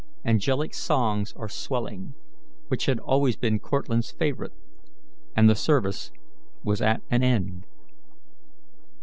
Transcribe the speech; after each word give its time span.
angelic 0.25 0.73
songs 0.73 1.31
are 1.37 1.47
swelling," 1.47 2.15
which 2.69 2.87
had 2.87 2.97
always 3.01 3.35
been 3.37 3.59
Cortlandt's 3.59 4.09
favourite 4.09 4.51
and 5.35 5.47
the 5.47 5.53
service 5.53 6.11
was 6.63 6.81
at 6.81 7.03
an 7.11 7.21
end. 7.21 7.67